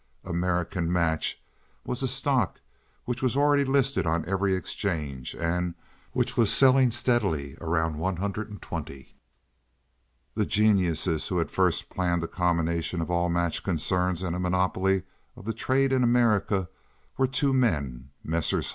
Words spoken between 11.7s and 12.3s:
planned a